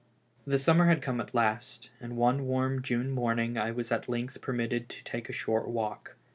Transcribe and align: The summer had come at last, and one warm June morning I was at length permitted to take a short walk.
The 0.47 0.57
summer 0.57 0.87
had 0.87 1.03
come 1.03 1.21
at 1.21 1.35
last, 1.35 1.91
and 1.99 2.17
one 2.17 2.47
warm 2.47 2.81
June 2.81 3.11
morning 3.11 3.55
I 3.55 3.69
was 3.69 3.91
at 3.91 4.09
length 4.09 4.41
permitted 4.41 4.89
to 4.89 5.03
take 5.03 5.29
a 5.29 5.31
short 5.31 5.67
walk. 5.67 6.15